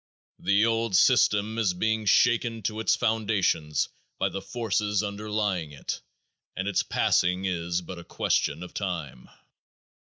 [0.39, 6.01] The old system is being shaken to its foundations by the forces underlying it
[6.57, 9.29] and its passing is but a question of time.